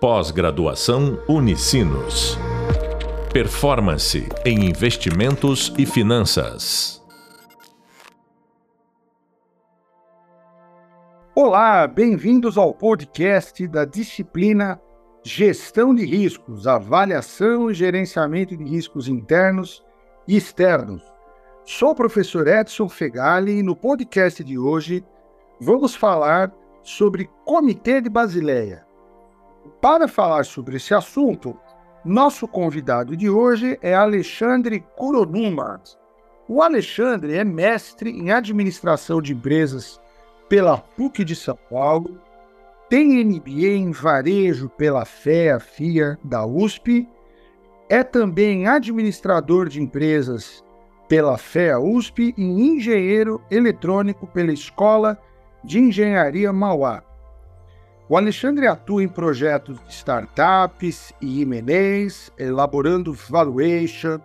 Pós-graduação 0.00 1.20
Unicinos. 1.28 2.38
Performance 3.32 4.28
em 4.46 4.64
investimentos 4.64 5.74
e 5.76 5.84
finanças. 5.84 7.04
Olá, 11.34 11.84
bem-vindos 11.88 12.56
ao 12.56 12.72
podcast 12.72 13.66
da 13.66 13.84
disciplina 13.84 14.80
Gestão 15.24 15.92
de 15.92 16.04
Riscos, 16.04 16.68
Avaliação 16.68 17.68
e 17.68 17.74
Gerenciamento 17.74 18.56
de 18.56 18.62
Riscos 18.62 19.08
Internos 19.08 19.84
e 20.28 20.36
Externos. 20.36 21.02
Sou 21.64 21.90
o 21.90 21.96
professor 21.96 22.46
Edson 22.46 22.88
Fegali 22.88 23.58
e 23.58 23.62
no 23.64 23.74
podcast 23.74 24.44
de 24.44 24.56
hoje 24.56 25.04
vamos 25.60 25.96
falar 25.96 26.54
sobre 26.84 27.28
Comitê 27.44 28.00
de 28.00 28.08
Basileia 28.08 28.86
para 29.80 30.08
falar 30.08 30.44
sobre 30.44 30.76
esse 30.76 30.94
assunto, 30.94 31.56
nosso 32.04 32.46
convidado 32.48 33.16
de 33.16 33.28
hoje 33.28 33.78
é 33.82 33.94
Alexandre 33.94 34.80
Kuronuma. 34.96 35.80
O 36.48 36.62
Alexandre 36.62 37.36
é 37.36 37.44
mestre 37.44 38.10
em 38.10 38.30
administração 38.30 39.20
de 39.20 39.34
empresas 39.34 40.00
pela 40.48 40.78
PUC 40.78 41.24
de 41.24 41.36
São 41.36 41.58
Paulo, 41.70 42.18
tem 42.88 43.22
MBA 43.22 43.68
em 43.76 43.90
varejo 43.90 44.70
pela 44.70 45.04
FEA 45.04 45.60
FIA 45.60 46.18
da 46.24 46.46
USP, 46.46 47.06
é 47.88 48.02
também 48.02 48.66
administrador 48.66 49.68
de 49.68 49.82
empresas 49.82 50.64
pela 51.06 51.36
FEA 51.36 51.78
USP 51.78 52.34
e 52.36 52.42
engenheiro 52.42 53.42
eletrônico 53.50 54.26
pela 54.26 54.52
Escola 54.52 55.18
de 55.62 55.78
Engenharia 55.78 56.52
Mauá. 56.52 57.02
O 58.10 58.16
Alexandre 58.16 58.66
atua 58.66 59.02
em 59.02 59.08
projetos 59.08 59.78
de 59.84 59.92
startups 59.92 61.12
e 61.20 61.42
M&As, 61.42 62.32
elaborando 62.38 63.12
valuation, 63.12 64.18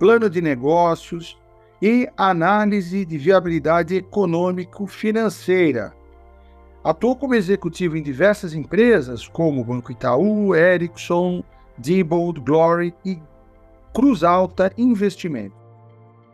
plano 0.00 0.28
de 0.28 0.40
negócios 0.40 1.38
e 1.80 2.08
análise 2.16 3.04
de 3.04 3.16
viabilidade 3.16 3.94
econômico-financeira. 3.94 5.94
Atuou 6.82 7.14
como 7.14 7.36
executivo 7.36 7.96
em 7.96 8.02
diversas 8.02 8.52
empresas, 8.52 9.28
como 9.28 9.62
Banco 9.62 9.92
Itaú, 9.92 10.56
Ericsson, 10.56 11.44
Diebold, 11.78 12.40
Glory 12.40 12.92
e 13.04 13.16
Cruz 13.94 14.24
Alta 14.24 14.72
Investimento. 14.76 15.54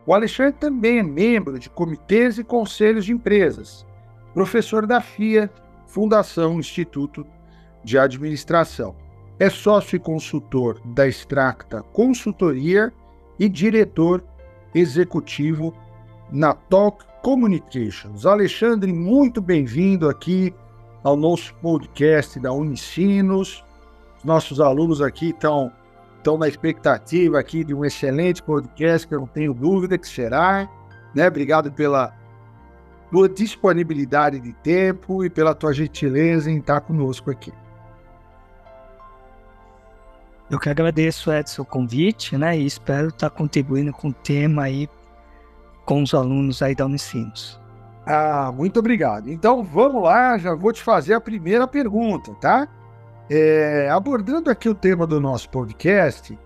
O 0.07 0.15
Alexandre 0.15 0.55
também 0.55 1.01
é 1.01 1.03
membro 1.03 1.59
de 1.59 1.69
comitês 1.69 2.39
e 2.39 2.45
conselhos 2.45 3.05
de 3.05 3.13
empresas, 3.13 3.85
professor 4.33 4.87
da 4.87 5.03
FIA 5.03 5.51
Fundação 5.87 6.59
Instituto 6.59 7.27
de 7.83 7.99
Administração. 7.99 8.95
É 9.39 9.49
sócio 9.49 9.97
e 9.97 9.99
consultor 9.99 10.81
da 10.85 11.07
Extracta 11.07 11.83
Consultoria 11.83 12.93
e 13.39 13.49
diretor 13.49 14.25
executivo 14.75 15.75
na 16.31 16.55
Talk 16.55 17.05
Communications. 17.23 18.27
Alexandre, 18.27 18.93
muito 18.93 19.41
bem-vindo 19.41 20.09
aqui 20.09 20.55
ao 21.05 21.17
nosso 21.17 21.55
podcast 21.57 22.41
da 22.41 22.53
Unicinos. 22.53 23.65
Os 24.19 24.25
nossos 24.25 24.61
alunos 24.61 25.01
aqui 25.01 25.31
estão 25.31 25.73
estão 26.27 26.37
na 26.37 26.49
expectativa 26.49 27.39
aqui 27.39 27.63
de 27.63 27.73
um 27.73 27.85
excelente 27.85 28.43
podcast 28.43 29.07
que 29.07 29.15
eu 29.15 29.21
não 29.21 29.29
tenho 29.29 29.55
dúvida 29.55 29.97
que 29.97 30.09
será. 30.09 30.69
Né? 31.15 31.29
Obrigado 31.29 31.71
pela 31.71 32.13
tua 33.17 33.31
disponibilidade 33.31 34.39
de 34.39 34.53
tempo 34.53 35.25
e 35.25 35.31
pela 35.31 35.55
tua 35.55 35.73
gentileza 35.73 36.51
em 36.51 36.59
estar 36.59 36.83
conosco 36.83 37.31
aqui. 37.31 37.51
Eu 40.51 40.61
que 40.61 40.69
agradeço, 40.69 41.33
Edson, 41.33 41.63
o 41.63 41.65
convite, 41.65 42.37
né? 42.37 42.59
E 42.59 42.67
espero 42.67 43.09
estar 43.09 43.31
contribuindo 43.31 43.91
com 43.91 44.09
o 44.09 44.13
tema 44.13 44.65
aí 44.65 44.87
com 45.87 46.03
os 46.03 46.13
alunos 46.13 46.61
aí 46.61 46.75
da 46.75 46.85
Unicinos. 46.85 47.59
Ah, 48.05 48.53
muito 48.55 48.81
obrigado. 48.81 49.31
Então 49.31 49.65
vamos 49.65 50.03
lá, 50.03 50.37
já 50.37 50.55
vou 50.55 50.71
te 50.71 50.83
fazer 50.83 51.15
a 51.15 51.21
primeira 51.21 51.67
pergunta, 51.67 52.35
tá? 52.35 52.69
É, 53.31 53.89
abordando 53.91 54.51
aqui 54.51 54.69
o 54.69 54.75
tema 54.75 55.07
do 55.07 55.19
nosso 55.19 55.49
podcast, 55.49 56.39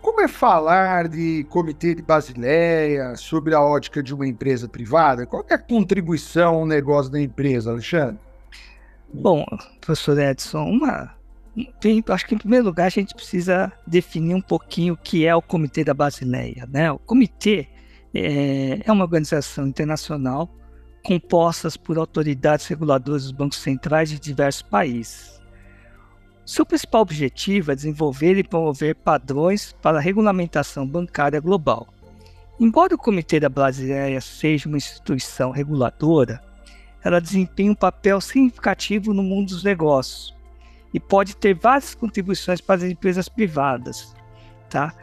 como 0.00 0.20
é 0.20 0.28
falar 0.28 1.08
de 1.08 1.44
comitê 1.50 1.94
de 1.94 2.02
Basileia, 2.02 3.16
sobre 3.16 3.54
a 3.54 3.60
ótica 3.60 4.02
de 4.02 4.14
uma 4.14 4.26
empresa 4.26 4.68
privada? 4.68 5.26
Qual 5.26 5.44
é 5.48 5.54
a 5.54 5.58
contribuição 5.58 6.56
ao 6.56 6.66
negócio 6.66 7.10
da 7.10 7.20
empresa, 7.20 7.70
Alexandre? 7.70 8.18
Bom, 9.12 9.44
professor 9.80 10.18
Edson, 10.18 10.64
uma, 10.64 11.16
tem, 11.80 12.04
acho 12.08 12.26
que 12.26 12.34
em 12.34 12.38
primeiro 12.38 12.66
lugar 12.66 12.86
a 12.86 12.90
gente 12.90 13.14
precisa 13.14 13.72
definir 13.86 14.34
um 14.34 14.40
pouquinho 14.40 14.94
o 14.94 14.96
que 14.96 15.26
é 15.26 15.34
o 15.34 15.40
Comitê 15.40 15.82
da 15.82 15.94
Basileia. 15.94 16.68
Né? 16.70 16.90
O 16.92 16.98
comitê 16.98 17.68
é, 18.14 18.82
é 18.84 18.92
uma 18.92 19.04
organização 19.04 19.66
internacional 19.66 20.50
composta 21.02 21.68
por 21.82 21.96
autoridades 21.98 22.66
reguladoras 22.66 23.22
dos 23.22 23.32
bancos 23.32 23.58
centrais 23.58 24.10
de 24.10 24.18
diversos 24.18 24.62
países. 24.62 25.40
Seu 26.46 26.64
principal 26.64 27.00
objetivo 27.00 27.72
é 27.72 27.74
desenvolver 27.74 28.38
e 28.38 28.44
promover 28.44 28.94
padrões 28.94 29.74
para 29.82 29.98
a 29.98 30.00
regulamentação 30.00 30.86
bancária 30.86 31.40
global. 31.40 31.88
Embora 32.60 32.94
o 32.94 32.98
Comitê 32.98 33.40
da 33.40 33.48
Basileia 33.48 34.20
seja 34.20 34.68
uma 34.68 34.78
instituição 34.78 35.50
reguladora, 35.50 36.40
ela 37.02 37.20
desempenha 37.20 37.72
um 37.72 37.74
papel 37.74 38.20
significativo 38.20 39.12
no 39.12 39.24
mundo 39.24 39.48
dos 39.48 39.64
negócios 39.64 40.36
e 40.94 41.00
pode 41.00 41.36
ter 41.36 41.52
várias 41.52 41.96
contribuições 41.96 42.60
para 42.60 42.76
as 42.76 42.82
empresas 42.84 43.28
privadas. 43.28 44.14
Tá? 44.70 44.94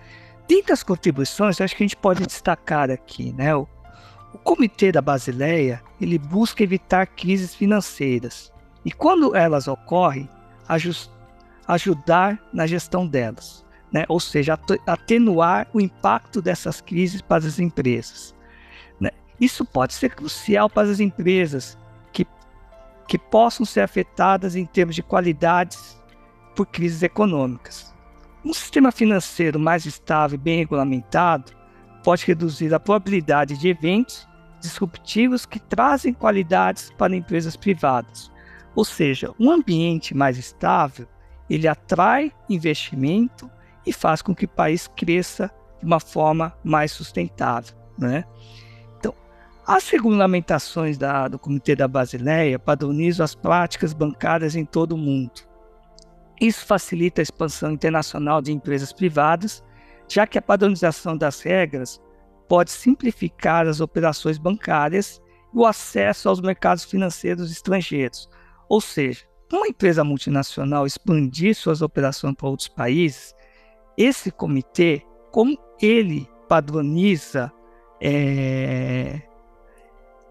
Dentre 0.47 0.71
as 0.71 0.81
contribuições, 0.81 1.59
acho 1.59 1.75
que 1.75 1.83
a 1.83 1.87
gente 1.87 1.97
pode 1.97 2.25
destacar 2.25 2.89
aqui, 2.89 3.33
né? 3.33 3.53
O, 3.53 3.67
o 4.33 4.37
Comitê 4.37 4.93
da 4.93 5.01
Basileia 5.01 5.83
ele 5.99 6.17
busca 6.17 6.63
evitar 6.63 7.05
crises 7.05 7.53
financeiras 7.53 8.49
e, 8.85 8.93
quando 8.93 9.35
elas 9.35 9.67
ocorrem, 9.67 10.29
ajustar 10.69 11.12
ajudar 11.67 12.39
na 12.51 12.67
gestão 12.67 13.07
delas, 13.07 13.65
né? 13.91 14.05
ou 14.07 14.19
seja, 14.19 14.59
atenuar 14.85 15.67
o 15.73 15.79
impacto 15.79 16.41
dessas 16.41 16.81
crises 16.81 17.21
para 17.21 17.45
as 17.45 17.59
empresas. 17.59 18.35
Né? 18.99 19.11
Isso 19.39 19.65
pode 19.65 19.93
ser 19.93 20.15
crucial 20.15 20.69
para 20.69 20.89
as 20.89 20.99
empresas 20.99 21.77
que, 22.11 22.27
que 23.07 23.17
possam 23.17 23.65
ser 23.65 23.81
afetadas 23.81 24.55
em 24.55 24.65
termos 24.65 24.95
de 24.95 25.03
qualidades 25.03 26.01
por 26.55 26.65
crises 26.67 27.01
econômicas. 27.03 27.93
Um 28.45 28.53
sistema 28.53 28.91
financeiro 28.91 29.57
mais 29.57 29.85
estável 29.85 30.35
e 30.35 30.41
bem 30.41 30.57
regulamentado 30.57 31.53
pode 32.03 32.25
reduzir 32.25 32.73
a 32.73 32.79
probabilidade 32.79 33.57
de 33.57 33.69
eventos 33.69 34.27
disruptivos 34.59 35.45
que 35.45 35.59
trazem 35.59 36.13
qualidades 36.13 36.91
para 36.97 37.15
empresas 37.15 37.55
privadas. 37.55 38.31
Ou 38.75 38.83
seja, 38.83 39.33
um 39.39 39.49
ambiente 39.51 40.15
mais 40.15 40.37
estável 40.37 41.07
ele 41.49 41.67
atrai 41.67 42.31
investimento 42.49 43.49
e 43.85 43.91
faz 43.91 44.21
com 44.21 44.33
que 44.33 44.45
o 44.45 44.49
país 44.49 44.87
cresça 44.87 45.51
de 45.79 45.85
uma 45.85 45.99
forma 45.99 46.55
mais 46.63 46.91
sustentável. 46.91 47.75
Né? 47.97 48.23
Então, 48.97 49.13
as 49.65 49.89
regulamentações 49.89 50.97
da, 50.97 51.27
do 51.27 51.37
Comitê 51.37 51.75
da 51.75 51.87
Basileia 51.87 52.57
padronizam 52.57 53.23
as 53.23 53.35
práticas 53.35 53.93
bancárias 53.93 54.55
em 54.55 54.65
todo 54.65 54.93
o 54.93 54.97
mundo. 54.97 55.41
Isso 56.39 56.65
facilita 56.65 57.21
a 57.21 57.23
expansão 57.23 57.71
internacional 57.71 58.41
de 58.41 58.51
empresas 58.51 58.91
privadas, 58.91 59.63
já 60.07 60.25
que 60.25 60.37
a 60.37 60.41
padronização 60.41 61.17
das 61.17 61.41
regras 61.41 62.01
pode 62.47 62.71
simplificar 62.71 63.67
as 63.67 63.79
operações 63.79 64.37
bancárias 64.37 65.21
e 65.53 65.57
o 65.57 65.65
acesso 65.65 66.27
aos 66.27 66.41
mercados 66.41 66.83
financeiros 66.83 67.51
estrangeiros, 67.51 68.29
ou 68.67 68.81
seja, 68.81 69.25
uma 69.51 69.67
empresa 69.67 70.03
multinacional 70.03 70.85
expandir 70.85 71.55
suas 71.55 71.81
operações 71.81 72.35
para 72.35 72.47
outros 72.47 72.67
países, 72.67 73.35
esse 73.97 74.31
comitê, 74.31 75.03
como 75.31 75.57
ele 75.81 76.27
padroniza 76.47 77.51
é, 78.01 79.21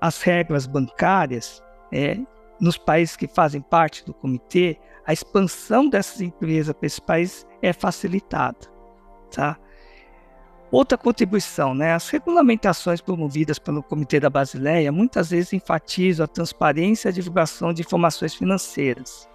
as 0.00 0.20
regras 0.22 0.66
bancárias 0.66 1.62
é, 1.92 2.18
nos 2.60 2.76
países 2.76 3.16
que 3.16 3.26
fazem 3.26 3.60
parte 3.60 4.04
do 4.04 4.12
comitê, 4.14 4.78
a 5.06 5.12
expansão 5.12 5.88
dessas 5.88 6.20
empresas 6.20 6.74
para 6.74 6.86
esses 6.86 7.00
países 7.00 7.46
é 7.60 7.72
facilitada. 7.72 8.70
Tá? 9.34 9.58
Outra 10.72 10.96
contribuição, 10.96 11.74
né? 11.74 11.92
as 11.92 12.08
regulamentações 12.08 12.98
promovidas 12.98 13.58
pelo 13.58 13.82
Comitê 13.82 14.18
da 14.18 14.30
Basileia 14.30 14.90
muitas 14.90 15.28
vezes 15.28 15.52
enfatizam 15.52 16.24
a 16.24 16.26
transparência 16.26 17.08
e 17.08 17.10
a 17.10 17.12
divulgação 17.12 17.74
de 17.74 17.82
informações 17.82 18.34
financeiras. 18.34 19.28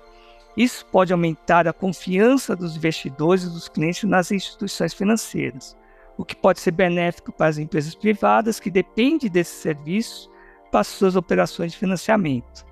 Isso 0.58 0.84
pode 0.88 1.14
aumentar 1.14 1.68
a 1.68 1.74
confiança 1.74 2.56
dos 2.56 2.76
investidores 2.76 3.44
e 3.44 3.52
dos 3.52 3.70
clientes 3.70 4.10
nas 4.10 4.32
instituições 4.32 4.96
financeiras, 4.96 5.78
o 6.18 6.26
que 6.26 6.36
pode 6.36 6.60
ser 6.60 6.72
benéfico 6.72 7.32
para 7.32 7.46
as 7.46 7.60
empresas 7.60 7.94
privadas 7.94 8.60
que 8.60 8.72
dependem 8.72 9.30
desse 9.30 9.62
serviço 9.62 10.32
para 10.72 10.84
suas 10.84 11.16
operações 11.16 11.72
de 11.74 11.78
financiamento. 11.78 12.66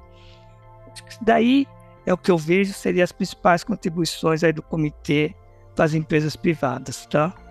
Daí 1.21 1.67
é 2.03 2.12
o 2.12 2.17
que 2.17 2.31
eu 2.31 2.38
vejo 2.39 2.73
seria 2.73 3.03
as 3.03 3.12
principais 3.12 3.63
contribuições 3.63 4.44
aí 4.44 4.51
do 4.51 4.63
comitê 4.63 5.35
para 5.75 5.85
as 5.85 5.94
empresas 5.94 6.35
privadas, 6.35 7.06
tá? 7.06 7.44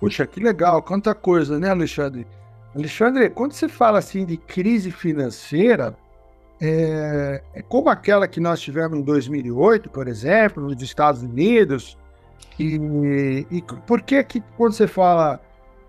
Puxa, 0.00 0.26
que 0.26 0.40
legal, 0.40 0.82
quanta 0.82 1.14
coisa, 1.14 1.58
né, 1.58 1.70
Alexandre? 1.70 2.26
Alexandre, 2.74 3.30
quando 3.30 3.52
você 3.52 3.68
fala 3.68 3.98
assim 3.98 4.24
de 4.26 4.36
crise 4.36 4.90
financeira, 4.90 5.96
é, 6.60 7.42
é 7.54 7.62
como 7.62 7.88
aquela 7.88 8.28
que 8.28 8.40
nós 8.40 8.60
tivemos 8.60 8.98
em 8.98 9.02
2008, 9.02 9.88
por 9.90 10.08
exemplo, 10.08 10.62
nos 10.62 10.82
Estados 10.82 11.22
Unidos, 11.22 11.96
e, 12.58 13.46
e 13.50 13.62
por 13.86 14.02
que 14.02 14.22
que 14.24 14.42
quando 14.56 14.72
você 14.72 14.86
fala 14.86 15.40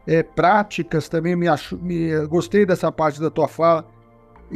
é, 0.05 0.23
práticas 0.23 1.09
também 1.09 1.35
me, 1.35 1.47
acho, 1.47 1.77
me 1.77 2.25
gostei 2.27 2.65
dessa 2.65 2.91
parte 2.91 3.19
da 3.19 3.29
tua 3.29 3.47
fala 3.47 3.85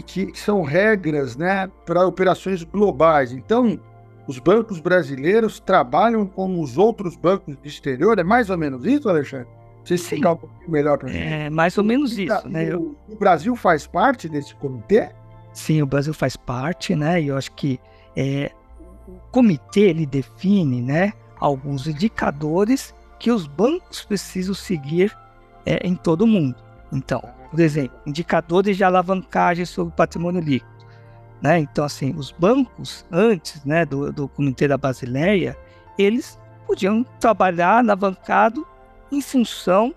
que, 0.06 0.27
que 0.27 0.39
são 0.39 0.62
regras, 0.62 1.36
né, 1.36 1.69
para 1.86 2.06
operações 2.07 2.63
globais. 2.63 3.33
Então, 3.33 3.77
os 4.27 4.39
bancos 4.39 4.79
brasileiros 4.79 5.59
trabalham 5.59 6.25
como 6.25 6.62
os 6.62 6.77
outros 6.77 7.15
bancos 7.15 7.56
do 7.56 7.68
exterior. 7.68 8.18
É 8.19 8.23
mais 8.23 8.50
ou 8.50 8.57
menos 8.57 8.85
isso, 8.85 9.09
Alexandre? 9.09 9.47
Você 9.83 9.95
explicar 9.95 10.33
um 10.33 10.38
pouquinho 10.38 10.71
melhor 10.71 10.97
para 10.97 11.09
gente. 11.09 11.33
É 11.33 11.50
mais 11.50 11.77
ou 11.77 11.83
menos 11.83 12.18
isso, 12.18 12.47
né? 12.47 12.75
O, 12.75 12.95
o 13.09 13.15
Brasil 13.15 13.56
faz 13.56 13.88
parte 13.88 14.29
desse 14.29 14.53
comitê? 14.56 15.09
Sim, 15.53 15.81
o 15.81 15.85
Brasil 15.85 16.13
faz 16.13 16.35
parte, 16.38 16.95
né? 16.95 17.21
E 17.21 17.27
eu 17.27 17.38
acho 17.38 17.51
que 17.53 17.79
é, 18.15 18.51
o 19.07 19.13
comitê 19.31 19.81
ele 19.81 20.06
define, 20.06 20.81
né, 20.81 21.13
alguns 21.39 21.88
indicadores 21.88 22.94
que 23.19 23.31
os 23.31 23.47
bancos 23.47 24.03
precisam 24.03 24.53
seguir 24.53 25.15
é, 25.65 25.85
em 25.85 25.95
todo 25.95 26.21
o 26.24 26.27
mundo. 26.27 26.56
Então, 26.91 27.21
por 27.50 27.59
exemplo, 27.59 27.97
indicadores 28.06 28.77
de 28.77 28.83
alavancagem 28.83 29.65
sobre 29.65 29.94
o 29.94 29.95
patrimônio 29.95 30.41
líquido. 30.41 30.70
Né? 31.41 31.59
Então, 31.59 31.83
assim, 31.83 32.13
os 32.15 32.31
bancos, 32.31 33.05
antes 33.11 33.63
né, 33.65 33.85
do, 33.85 34.11
do 34.11 34.27
Comitê 34.27 34.67
da 34.67 34.77
Basileia, 34.77 35.57
eles 35.97 36.39
podiam 36.67 37.03
trabalhar 37.19 37.79
alavancado 37.79 38.65
em 39.11 39.21
função 39.21 39.93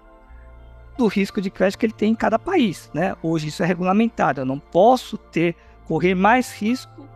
do 0.97 1.07
risco 1.07 1.41
de 1.41 1.51
crédito 1.51 1.79
que 1.79 1.87
ele 1.87 1.93
tem 1.93 2.13
em 2.13 2.15
cada 2.15 2.39
país. 2.39 2.91
Né? 2.95 3.15
Hoje 3.23 3.49
isso 3.49 3.63
é 3.63 3.67
regulamentado. 3.67 4.41
Eu 4.41 4.47
não 4.47 4.59
posso 4.59 5.19
ter 5.19 5.55
correr 5.87 6.15
mais 6.15 6.53
risco 6.53 7.07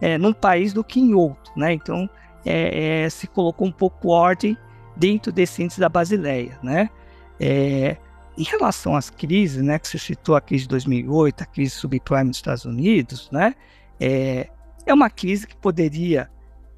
é, 0.00 0.18
num 0.18 0.32
país 0.32 0.72
do 0.72 0.82
que 0.82 1.00
em 1.00 1.14
outro. 1.14 1.52
Né? 1.56 1.72
Então, 1.72 2.10
é, 2.44 3.04
é, 3.04 3.10
se 3.10 3.26
colocou 3.26 3.66
um 3.66 3.72
pouco 3.72 4.08
ordem 4.08 4.56
dentro 4.96 5.30
desse 5.30 5.62
índice 5.62 5.78
da 5.78 5.88
Basileia. 5.88 6.58
Né? 6.62 6.90
É, 7.38 7.96
em 8.36 8.42
relação 8.42 8.94
às 8.94 9.08
crises, 9.10 9.62
né, 9.62 9.78
que 9.78 9.88
você 9.88 9.98
citou 9.98 10.36
a 10.36 10.40
crise 10.40 10.64
de 10.64 10.68
2008, 10.68 11.42
a 11.42 11.46
crise 11.46 11.70
subprime 11.72 12.24
nos 12.24 12.36
Estados 12.36 12.64
Unidos, 12.64 13.30
né, 13.30 13.54
é, 13.98 14.48
é 14.84 14.94
uma 14.94 15.08
crise 15.08 15.46
que 15.46 15.56
poderia 15.56 16.30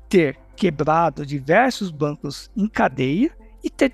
ter 0.08 0.38
quebrado 0.56 1.26
diversos 1.26 1.90
bancos 1.90 2.50
em 2.56 2.66
cadeia 2.66 3.30
e 3.62 3.70
ter 3.70 3.92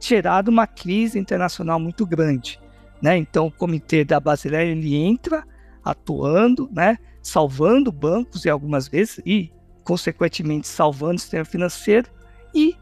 gerado 0.00 0.50
uma 0.50 0.66
crise 0.66 1.18
internacional 1.18 1.80
muito 1.80 2.06
grande. 2.06 2.60
Né? 3.02 3.16
Então, 3.16 3.46
o 3.46 3.52
comitê 3.52 4.04
da 4.04 4.20
Basileia 4.20 4.70
ele 4.70 4.94
entra 4.94 5.44
atuando, 5.84 6.68
né, 6.72 6.98
salvando 7.22 7.90
bancos 7.90 8.44
e 8.44 8.50
algumas 8.50 8.88
vezes 8.88 9.20
e, 9.24 9.52
consequentemente, 9.84 10.68
salvando 10.68 11.16
o 11.16 11.18
sistema 11.18 11.44
financeiro 11.44 12.08
e 12.54 12.76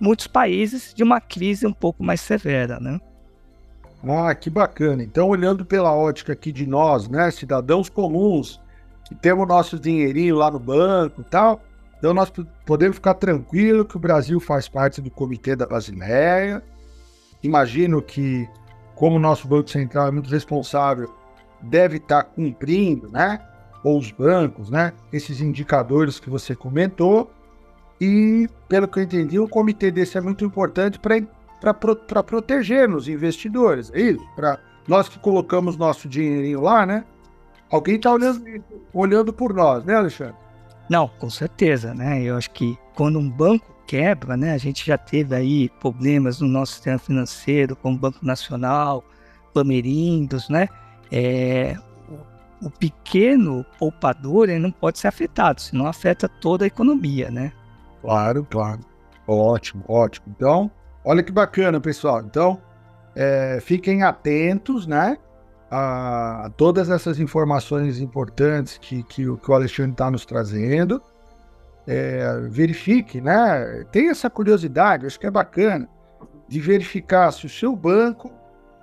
muitos 0.00 0.26
países 0.26 0.92
de 0.94 1.02
uma 1.02 1.20
crise 1.20 1.66
um 1.66 1.72
pouco 1.72 2.02
mais 2.02 2.20
severa. 2.20 2.78
Né? 2.80 3.00
Ah, 4.04 4.34
que 4.34 4.50
bacana. 4.50 5.02
Então, 5.02 5.28
olhando 5.28 5.64
pela 5.64 5.94
ótica 5.94 6.32
aqui 6.32 6.52
de 6.52 6.66
nós, 6.66 7.08
né, 7.08 7.30
cidadãos 7.30 7.88
comuns, 7.88 8.60
que 9.04 9.14
temos 9.14 9.46
nosso 9.46 9.78
dinheirinho 9.78 10.36
lá 10.36 10.50
no 10.50 10.58
banco 10.58 11.20
e 11.20 11.24
tal, 11.24 11.60
então 11.98 12.12
nós 12.12 12.30
podemos 12.64 12.96
ficar 12.96 13.14
tranquilo 13.14 13.84
que 13.84 13.96
o 13.96 14.00
Brasil 14.00 14.38
faz 14.38 14.68
parte 14.68 15.00
do 15.00 15.10
Comitê 15.10 15.56
da 15.56 15.66
Basileia. 15.66 16.62
Imagino 17.42 18.02
que, 18.02 18.48
como 18.94 19.16
o 19.16 19.20
nosso 19.20 19.48
Banco 19.48 19.70
Central 19.70 20.08
é 20.08 20.10
muito 20.10 20.30
responsável, 20.30 21.12
deve 21.62 21.96
estar 21.96 22.24
cumprindo, 22.24 23.08
né, 23.10 23.40
ou 23.82 23.98
os 23.98 24.10
bancos, 24.10 24.70
né, 24.70 24.92
esses 25.12 25.40
indicadores 25.40 26.20
que 26.20 26.28
você 26.28 26.54
comentou. 26.54 27.30
E, 28.00 28.48
pelo 28.68 28.86
que 28.86 28.98
eu 28.98 29.02
entendi, 29.04 29.38
um 29.38 29.48
comitê 29.48 29.90
desse 29.90 30.18
é 30.18 30.20
muito 30.20 30.44
importante 30.44 30.98
para 30.98 31.16
para 31.60 32.22
proteger 32.22 32.90
os 32.90 33.08
investidores, 33.08 33.90
é 33.94 34.00
isso? 34.00 34.26
Para 34.34 34.58
nós 34.86 35.08
que 35.08 35.18
colocamos 35.18 35.76
nosso 35.76 36.08
dinheirinho 36.08 36.60
lá, 36.60 36.86
né? 36.86 37.04
Alguém 37.70 37.96
está 37.96 38.12
olhando, 38.12 38.44
olhando 38.92 39.32
por 39.32 39.52
nós, 39.52 39.84
né, 39.84 39.94
Alexandre? 39.96 40.36
Não, 40.88 41.08
com 41.08 41.28
certeza, 41.28 41.92
né? 41.92 42.22
Eu 42.22 42.36
acho 42.36 42.50
que 42.52 42.78
quando 42.94 43.18
um 43.18 43.28
banco 43.28 43.74
quebra, 43.86 44.36
né? 44.36 44.52
A 44.52 44.58
gente 44.58 44.86
já 44.86 44.96
teve 44.96 45.34
aí 45.34 45.68
problemas 45.80 46.40
no 46.40 46.48
nosso 46.48 46.74
sistema 46.74 46.98
financeiro, 46.98 47.74
como 47.76 47.96
o 47.96 47.98
Banco 47.98 48.24
Nacional, 48.24 49.04
Pamerindos, 49.52 50.48
né? 50.48 50.68
É, 51.10 51.76
o, 52.60 52.66
o 52.66 52.70
pequeno 52.70 53.64
poupador 53.78 54.48
ele 54.48 54.58
não 54.58 54.70
pode 54.70 54.98
ser 54.98 55.08
afetado, 55.08 55.60
senão 55.60 55.86
afeta 55.86 56.28
toda 56.28 56.64
a 56.64 56.66
economia, 56.68 57.30
né? 57.30 57.52
Claro, 58.02 58.46
claro. 58.48 58.80
Ótimo, 59.26 59.82
ótimo. 59.88 60.26
Então, 60.36 60.70
Olha 61.08 61.22
que 61.22 61.30
bacana, 61.30 61.80
pessoal. 61.80 62.20
Então, 62.20 62.60
é, 63.14 63.60
fiquem 63.62 64.02
atentos, 64.02 64.88
né? 64.88 65.16
A, 65.70 66.50
todas 66.56 66.90
essas 66.90 67.20
informações 67.20 68.00
importantes 68.00 68.76
que, 68.76 69.04
que, 69.04 69.22
que 69.36 69.50
o 69.50 69.54
Alexandre 69.54 69.92
está 69.92 70.10
nos 70.10 70.26
trazendo. 70.26 71.00
É, 71.86 72.40
verifique, 72.50 73.20
né? 73.20 73.84
Tem 73.92 74.08
essa 74.08 74.28
curiosidade, 74.28 75.06
acho 75.06 75.20
que 75.20 75.28
é 75.28 75.30
bacana, 75.30 75.88
de 76.48 76.58
verificar 76.58 77.30
se 77.30 77.46
o 77.46 77.48
seu 77.48 77.76
banco 77.76 78.32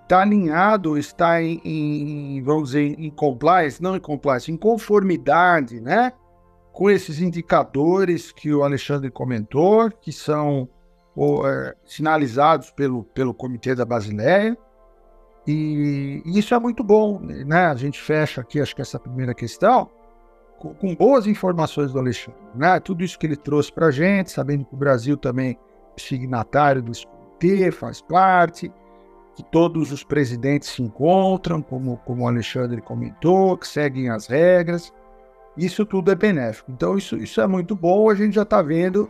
está 0.03 0.21
alinhado, 0.21 0.97
está 0.97 1.43
em, 1.43 1.59
em, 1.65 2.41
vamos 2.41 2.69
dizer, 2.69 2.97
em 2.97 3.09
compliance, 3.09 3.83
não 3.83 3.97
em 3.97 3.99
compliance, 3.99 4.49
em 4.49 4.55
conformidade, 4.55 5.81
né? 5.81 6.13
Com 6.71 6.89
esses 6.89 7.19
indicadores 7.19 8.31
que 8.31 8.53
o 8.53 8.63
Alexandre 8.63 9.11
comentou, 9.11 9.91
que 9.91 10.13
são 10.13 10.69
ou, 11.15 11.47
é, 11.47 11.73
sinalizados 11.85 12.71
pelo, 12.71 13.03
pelo 13.03 13.33
Comitê 13.33 13.75
da 13.75 13.85
Basileia. 13.85 14.57
E, 15.45 16.21
e, 16.25 16.39
isso 16.39 16.53
é 16.53 16.59
muito 16.59 16.83
bom, 16.83 17.19
né? 17.19 17.67
A 17.67 17.75
gente 17.75 18.01
fecha 18.01 18.41
aqui, 18.41 18.61
acho 18.61 18.75
que 18.75 18.81
essa 18.81 18.99
primeira 18.99 19.33
questão, 19.33 19.89
com, 20.57 20.73
com 20.73 20.95
boas 20.95 21.27
informações 21.27 21.91
do 21.91 21.99
Alexandre, 21.99 22.39
né? 22.55 22.79
Tudo 22.79 23.03
isso 23.03 23.19
que 23.19 23.25
ele 23.25 23.35
trouxe 23.35 23.71
para 23.71 23.87
a 23.87 23.91
gente, 23.91 24.31
sabendo 24.31 24.65
que 24.65 24.73
o 24.73 24.77
Brasil 24.77 25.17
também 25.17 25.57
é 25.97 25.99
signatário 25.99 26.81
do 26.81 26.91
comitê, 27.07 27.71
faz 27.71 28.01
parte, 28.01 28.71
que 29.35 29.43
todos 29.43 29.91
os 29.91 30.03
presidentes 30.03 30.69
se 30.69 30.81
encontram, 30.81 31.61
como, 31.61 31.97
como 32.05 32.23
o 32.23 32.27
Alexandre 32.27 32.81
comentou, 32.81 33.57
que 33.57 33.67
seguem 33.67 34.09
as 34.09 34.27
regras. 34.27 34.93
Isso 35.57 35.85
tudo 35.85 36.11
é 36.11 36.15
benéfico. 36.15 36.71
Então, 36.71 36.97
isso, 36.97 37.17
isso 37.17 37.41
é 37.41 37.47
muito 37.47 37.75
bom. 37.75 38.09
A 38.09 38.15
gente 38.15 38.33
já 38.33 38.43
está 38.43 38.61
vendo 38.61 39.09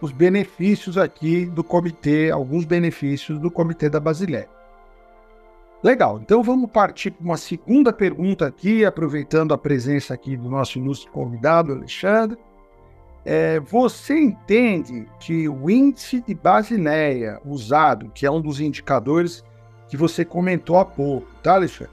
os 0.00 0.12
benefícios 0.12 0.98
aqui 0.98 1.46
do 1.46 1.64
comitê, 1.64 2.30
alguns 2.30 2.64
benefícios 2.64 3.38
do 3.38 3.50
comitê 3.50 3.88
da 3.88 4.00
Basileia. 4.00 4.48
Legal, 5.82 6.18
então 6.20 6.42
vamos 6.42 6.70
partir 6.70 7.12
para 7.12 7.24
uma 7.24 7.36
segunda 7.36 7.92
pergunta 7.92 8.46
aqui, 8.46 8.84
aproveitando 8.84 9.54
a 9.54 9.58
presença 9.58 10.14
aqui 10.14 10.36
do 10.36 10.48
nosso 10.48 10.78
ilustre 10.78 11.10
convidado, 11.10 11.72
Alexandre. 11.72 12.38
É, 13.24 13.60
você 13.60 14.18
entende 14.18 15.06
que 15.20 15.48
o 15.48 15.68
índice 15.68 16.20
de 16.20 16.34
Basileia 16.34 17.40
usado, 17.44 18.10
que 18.14 18.24
é 18.24 18.30
um 18.30 18.40
dos 18.40 18.60
indicadores 18.60 19.44
que 19.88 19.96
você 19.96 20.24
comentou 20.24 20.78
há 20.78 20.84
pouco, 20.84 21.28
tá, 21.42 21.54
Alexandre? 21.54 21.92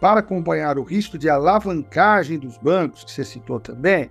Para 0.00 0.20
acompanhar 0.20 0.78
o 0.78 0.82
risco 0.82 1.18
de 1.18 1.28
alavancagem 1.28 2.38
dos 2.38 2.56
bancos, 2.58 3.04
que 3.04 3.10
você 3.10 3.24
citou 3.24 3.58
também, 3.58 4.10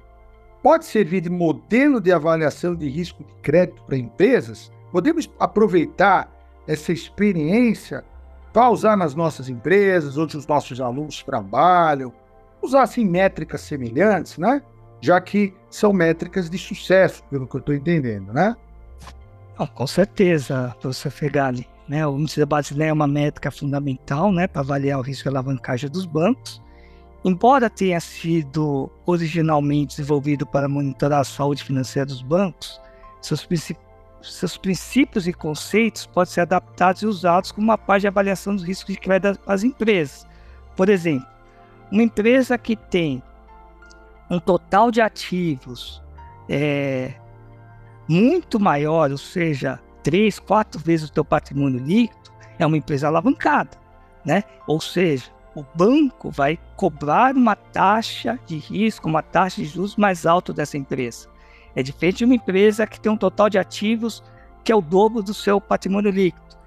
pode 0.63 0.85
servir 0.85 1.21
de 1.21 1.29
modelo 1.29 1.99
de 1.99 2.11
avaliação 2.11 2.73
de 2.73 2.87
risco 2.87 3.23
de 3.23 3.33
crédito 3.41 3.83
para 3.83 3.97
empresas? 3.97 4.71
Podemos 4.91 5.29
aproveitar 5.37 6.31
essa 6.65 6.93
experiência 6.93 8.05
para 8.53 8.69
usar 8.69 8.95
nas 8.95 9.13
nossas 9.13 9.49
empresas, 9.49 10.17
onde 10.17 10.37
os 10.37 10.47
nossos 10.47 10.79
alunos 10.79 11.21
trabalham, 11.21 12.13
usar 12.61 12.83
assim 12.83 13.03
métricas 13.03 13.61
semelhantes, 13.61 14.37
né? 14.37 14.61
Já 15.01 15.19
que 15.19 15.53
são 15.69 15.91
métricas 15.91 16.49
de 16.49 16.57
sucesso, 16.57 17.23
pelo 17.25 17.45
que 17.45 17.55
eu 17.55 17.59
estou 17.59 17.75
entendendo, 17.75 18.31
né? 18.31 18.55
Oh, 19.59 19.67
com 19.67 19.85
certeza, 19.85 20.73
professor 20.79 21.11
Fegali. 21.11 21.67
Né? 21.87 22.07
O 22.07 22.17
índice 22.17 22.39
da 22.39 22.45
Basileia 22.45 22.89
é 22.89 22.93
uma 22.93 23.07
métrica 23.07 23.51
fundamental 23.51 24.31
né, 24.31 24.47
para 24.47 24.61
avaliar 24.61 24.97
o 24.97 25.01
risco 25.01 25.23
de 25.23 25.29
alavancagem 25.29 25.89
dos 25.89 26.05
bancos. 26.05 26.61
Embora 27.25 27.69
tenha 27.69 27.99
sido 28.01 28.91
originalmente 29.05 29.95
desenvolvido 29.95 30.45
para 30.45 30.67
monitorar 30.67 31.21
a 31.21 31.23
saúde 31.23 31.63
financeira 31.63 32.05
dos 32.05 32.21
bancos, 32.21 32.81
seus, 33.21 33.47
seus 34.21 34.57
princípios 34.57 35.25
e 35.25 35.31
conceitos 35.31 36.05
podem 36.05 36.33
ser 36.33 36.41
adaptados 36.41 37.01
e 37.01 37.05
usados 37.05 37.51
como 37.51 37.67
uma 37.67 37.77
parte 37.77 38.01
de 38.01 38.07
avaliação 38.07 38.55
dos 38.55 38.65
riscos 38.65 38.95
de 38.95 38.99
crédito 38.99 39.39
das 39.45 39.63
empresas. 39.63 40.27
Por 40.75 40.89
exemplo, 40.89 41.25
uma 41.89 42.03
empresa 42.03 42.57
que 42.57 42.75
tem 42.75 43.23
um 44.29 44.39
total 44.39 44.91
de 44.91 44.99
ativos 44.99 46.03
é, 46.49 47.13
muito 48.07 48.59
maior, 48.59 49.11
ou 49.11 49.17
seja, 49.17 49.79
três, 50.03 50.39
quatro 50.39 50.79
vezes 50.79 51.07
o 51.07 51.13
teu 51.13 51.23
patrimônio 51.23 51.79
líquido, 51.79 52.31
é 52.59 52.65
uma 52.65 52.77
empresa 52.77 53.07
alavancada, 53.07 53.77
né? 54.25 54.43
Ou 54.67 54.81
seja, 54.81 55.31
o 55.55 55.63
banco 55.75 56.31
vai 56.31 56.57
cobrar 56.75 57.35
uma 57.35 57.55
taxa 57.55 58.39
de 58.45 58.57
risco, 58.57 59.07
uma 59.07 59.21
taxa 59.21 59.61
de 59.61 59.67
juros 59.67 59.95
mais 59.95 60.25
alta 60.25 60.51
dessa 60.51 60.77
empresa. 60.77 61.27
É 61.75 61.83
diferente 61.83 62.17
de 62.19 62.25
uma 62.25 62.35
empresa 62.35 62.87
que 62.87 62.99
tem 62.99 63.11
um 63.11 63.17
total 63.17 63.49
de 63.49 63.57
ativos 63.57 64.23
que 64.63 64.71
é 64.71 64.75
o 64.75 64.81
dobro 64.81 65.21
do 65.21 65.33
seu 65.33 65.59
patrimônio 65.59 66.11
líquido. 66.11 66.57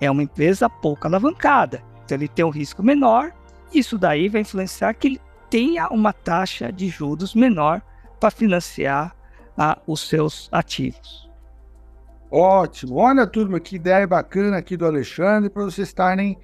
É 0.00 0.10
uma 0.10 0.22
empresa 0.22 0.70
pouco 0.70 1.06
alavancada, 1.06 1.82
então 2.04 2.16
ele 2.16 2.28
tem 2.28 2.44
um 2.44 2.50
risco 2.50 2.82
menor. 2.82 3.32
Isso 3.72 3.98
daí 3.98 4.28
vai 4.28 4.40
influenciar 4.40 4.94
que 4.94 5.08
ele 5.08 5.20
tenha 5.50 5.88
uma 5.88 6.12
taxa 6.12 6.72
de 6.72 6.88
juros 6.88 7.34
menor 7.34 7.82
para 8.18 8.30
financiar 8.30 9.14
ah, 9.58 9.78
os 9.86 10.08
seus 10.08 10.48
ativos. 10.52 11.28
Ótimo. 12.30 12.96
Olha, 12.96 13.26
turma, 13.26 13.58
que 13.58 13.76
ideia 13.76 14.06
bacana 14.06 14.56
aqui 14.56 14.76
do 14.76 14.86
Alexandre 14.86 15.50
para 15.50 15.64
vocês 15.64 15.88
estarem 15.88 16.38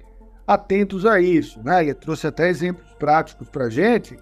atentos 0.47 1.05
a 1.05 1.19
isso. 1.19 1.61
Né? 1.61 1.83
Ele 1.83 1.93
trouxe 1.93 2.25
até 2.25 2.49
exemplos 2.49 2.87
práticos 2.97 3.49
para 3.49 3.69
gente 3.69 4.17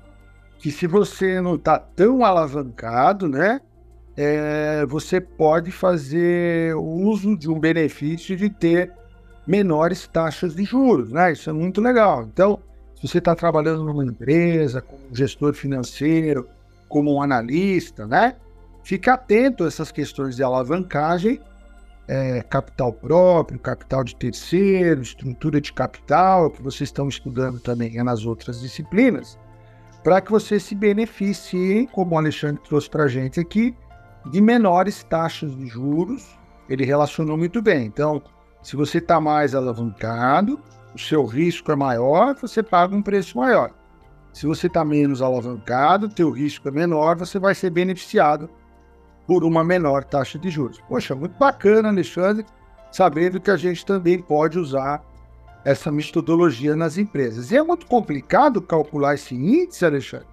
que 0.58 0.72
se 0.72 0.88
você 0.88 1.39
não 1.39 1.55
está 1.55 1.77
tão 1.77 2.25
alavancado, 2.25 3.29
né, 3.29 3.62
é, 4.17 4.86
você 4.88 5.22
pode 5.22 5.72
fazer 5.72 6.75
uso 6.75 7.38
de 7.38 7.50
um 7.50 7.60
benefício 7.60 8.36
de 8.36 8.50
ter 8.50 8.91
menores 9.46 10.08
taxas 10.08 10.55
de 10.55 10.63
juros, 10.63 11.12
né? 11.12 11.34
Isso 11.34 11.50
é 11.50 11.53
muito 11.53 11.82
legal. 11.82 12.24
Então, 12.24 12.60
se 12.96 13.08
você 13.08 13.20
está 13.20 13.36
trabalhando 13.36 13.84
numa 13.84 14.03
empresa, 14.03 14.82
como 14.82 15.01
gestor 15.13 15.53
financeiro, 15.53 16.48
como 16.88 17.13
um 17.13 17.22
analista, 17.22 18.08
né? 18.08 18.36
Fique 18.84 19.10
atento 19.10 19.65
a 19.65 19.67
essas 19.67 19.91
questões 19.91 20.36
de 20.36 20.44
alavancagem, 20.44 21.39
é, 22.08 22.42
capital 22.42 22.94
próprio, 22.94 23.60
capital 23.60 24.04
de 24.04 24.16
terceiro, 24.16 25.02
estrutura 25.02 25.60
de 25.60 25.74
capital, 25.74 26.52
que 26.52 26.62
vocês 26.62 26.90
estão 26.90 27.08
estudando 27.08 27.60
também 27.60 27.92
nas 28.04 28.26
outras 28.26 28.62
disciplinas, 28.62 29.38
para 30.04 30.22
que 30.22 30.32
você 30.32 30.60
se 30.60 30.76
beneficie, 30.76 31.88
como 31.92 32.16
o 32.16 32.18
Alexandre 32.18 32.62
trouxe 32.64 32.90
para 32.90 33.06
a 33.06 33.08
gente 33.08 33.40
aqui, 33.40 33.76
de 34.32 34.42
menores 34.42 35.04
taxas 35.04 35.56
de 35.56 35.68
juros. 35.68 36.38
Ele 36.70 36.86
relacionou 36.86 37.38
muito 37.38 37.62
bem. 37.62 37.86
Então, 37.86 38.22
se 38.62 38.76
você 38.76 39.00
está 39.00 39.20
mais 39.20 39.56
alavancado, 39.56 40.60
o 40.94 41.00
seu 41.00 41.26
risco 41.26 41.72
é 41.72 41.76
maior, 41.76 42.36
você 42.36 42.62
paga 42.64 42.96
um 42.96 43.02
preço 43.02 43.38
maior. 43.38 43.72
Se 44.34 44.46
você 44.46 44.68
está 44.68 44.84
menos 44.84 45.22
alavancado, 45.22 46.10
teu 46.10 46.30
risco 46.30 46.68
é 46.68 46.72
menor, 46.72 47.16
você 47.16 47.40
vai 47.40 47.56
ser 47.56 47.70
beneficiado 47.70 48.50
por 49.27 49.44
uma 49.44 49.63
menor 49.63 50.03
taxa 50.03 50.38
de 50.38 50.50
juros. 50.50 50.79
Poxa, 50.88 51.15
muito 51.15 51.38
bacana, 51.38 51.89
Alexandre, 51.89 52.46
sabendo 52.91 53.39
que 53.39 53.51
a 53.51 53.58
gente 53.58 53.86
também 53.86 54.20
pode 54.20 54.60
usar 54.60 55.03
essa 55.63 55.91
metodologia 55.91 56.75
nas 56.75 56.98
empresas. 56.98 57.51
E 57.51 57.58
é 57.58 57.63
muito 57.63 57.88
complicado 57.88 58.62
calcular 58.62 59.15
esse 59.15 59.34
índice, 59.34 59.84
Alexandre? 59.84 60.27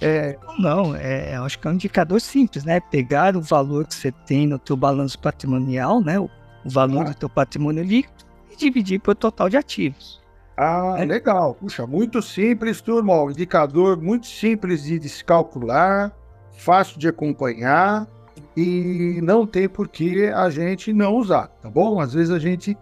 É... 0.00 0.38
Não, 0.58 0.94
é, 0.94 1.34
acho 1.36 1.58
que 1.58 1.66
é 1.66 1.70
um 1.70 1.74
indicador 1.74 2.20
simples, 2.20 2.64
né? 2.64 2.80
Pegar 2.80 3.36
o 3.36 3.40
valor 3.40 3.86
que 3.86 3.94
você 3.94 4.12
tem 4.12 4.46
no 4.46 4.58
teu 4.58 4.76
balanço 4.76 5.18
patrimonial, 5.18 6.00
né? 6.00 6.20
O, 6.20 6.30
o 6.64 6.70
valor 6.70 7.06
ah. 7.06 7.10
do 7.10 7.14
teu 7.14 7.28
patrimônio 7.28 7.82
líquido 7.82 8.24
e 8.50 8.56
dividir 8.56 9.00
pelo 9.00 9.14
total 9.14 9.48
de 9.48 9.56
ativos. 9.56 10.22
Ah, 10.56 10.96
é. 10.98 11.04
legal. 11.04 11.54
Puxa, 11.54 11.86
muito 11.86 12.22
simples, 12.22 12.80
turma. 12.80 13.22
Um 13.22 13.30
indicador 13.30 14.00
muito 14.00 14.26
simples 14.26 14.84
de 14.84 15.08
se 15.08 15.24
calcular, 15.24 16.12
fácil 16.56 16.98
de 16.98 17.08
acompanhar 17.08 18.06
e 18.56 19.20
não 19.22 19.46
tem 19.46 19.68
por 19.68 19.88
que 19.88 20.26
a 20.26 20.48
gente 20.48 20.92
não 20.92 21.16
usar, 21.16 21.48
tá 21.60 21.68
bom? 21.68 22.00
Às 22.00 22.14
vezes 22.14 22.30
a 22.30 22.38
gente 22.38 22.76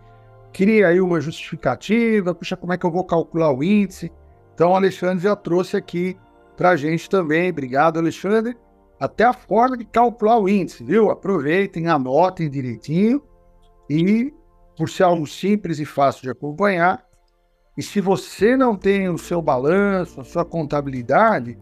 cria 0.53 0.89
aí 0.89 1.01
uma 1.01 1.21
justificativa, 1.21 2.35
puxa, 2.35 2.57
como 2.57 2.73
é 2.73 2.79
que 2.79 2.87
eu 2.87 2.93
vou 2.93 3.05
calcular 3.05 3.53
o 3.53 3.63
índice? 3.63 4.13
Então, 4.55 4.71
o 4.71 4.77
Alexandre 4.77 5.25
já 5.25 5.35
trouxe 5.35 5.77
aqui 5.77 6.17
para 6.57 6.71
a 6.71 6.77
gente 6.77 7.11
também. 7.11 7.51
Obrigado, 7.51 7.99
Alexandre. 7.99 8.57
Até 9.01 9.25
a 9.25 9.33
forma 9.33 9.77
de 9.77 9.85
calcular 9.85 10.39
o 10.39 10.49
índice, 10.49 10.85
viu? 10.85 11.11
Aproveitem, 11.11 11.89
anotem 11.89 12.49
direitinho 12.49 13.21
e, 13.91 14.33
por 14.77 14.89
ser 14.89 15.03
algo 15.03 15.27
simples 15.27 15.81
e 15.81 15.85
fácil 15.85 16.23
de 16.23 16.31
acompanhar, 16.31 17.05
e 17.77 17.83
se 17.83 18.01
você 18.01 18.57
não 18.57 18.77
tem 18.77 19.09
o 19.09 19.19
seu 19.19 19.43
balanço, 19.43 20.21
a 20.21 20.25
sua 20.25 20.45
contabilidade, 20.45 21.59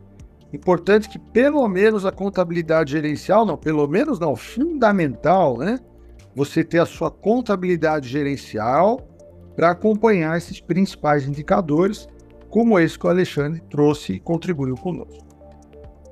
importante 0.52 1.08
que 1.08 1.18
pelo 1.18 1.66
menos 1.66 2.04
a 2.04 2.12
contabilidade 2.12 2.92
gerencial, 2.92 3.46
não, 3.46 3.56
pelo 3.56 3.86
menos 3.86 4.18
não, 4.18 4.36
fundamental, 4.36 5.56
né? 5.56 5.78
Você 6.34 6.62
ter 6.62 6.78
a 6.78 6.86
sua 6.86 7.10
contabilidade 7.10 8.08
gerencial 8.08 9.00
para 9.56 9.70
acompanhar 9.70 10.36
esses 10.36 10.60
principais 10.60 11.26
indicadores 11.26 12.08
como 12.50 12.78
esse 12.78 12.98
que 12.98 13.06
o 13.06 13.10
Alexandre 13.10 13.62
trouxe 13.70 14.14
e 14.14 14.20
contribuiu 14.20 14.74
conosco. 14.76 15.24